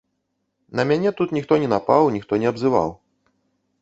На 0.79 0.85
мяне 0.91 1.11
тут 1.19 1.35
ніхто 1.37 1.53
не 1.65 1.69
напаў, 1.75 2.03
ніхто 2.17 2.33
не 2.45 2.51
абзываў. 2.53 2.89